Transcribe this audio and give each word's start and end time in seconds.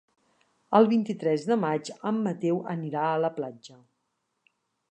El 0.77 0.87
vint-i-tres 0.93 1.45
de 1.49 1.57
maig 1.65 1.91
en 2.11 2.17
Mateu 2.29 2.59
anirà 2.77 3.05
a 3.11 3.21
la 3.27 3.33
platja. 3.39 3.77